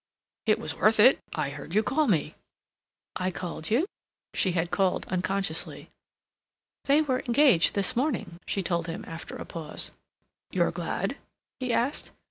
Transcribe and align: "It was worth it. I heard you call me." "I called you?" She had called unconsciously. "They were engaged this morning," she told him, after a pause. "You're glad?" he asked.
"It 0.47 0.57
was 0.57 0.75
worth 0.77 0.99
it. 0.99 1.19
I 1.35 1.51
heard 1.51 1.75
you 1.75 1.83
call 1.83 2.07
me." 2.07 2.33
"I 3.17 3.29
called 3.29 3.69
you?" 3.69 3.85
She 4.33 4.53
had 4.53 4.71
called 4.71 5.05
unconsciously. 5.09 5.91
"They 6.85 7.03
were 7.03 7.19
engaged 7.27 7.75
this 7.75 7.95
morning," 7.95 8.39
she 8.47 8.63
told 8.63 8.87
him, 8.87 9.05
after 9.07 9.35
a 9.35 9.45
pause. 9.45 9.91
"You're 10.49 10.71
glad?" 10.71 11.19
he 11.59 11.71
asked. 11.71 12.09